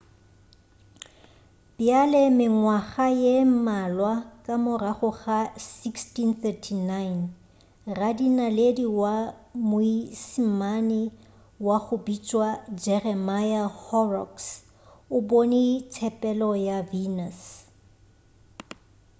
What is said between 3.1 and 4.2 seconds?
ye mmalwa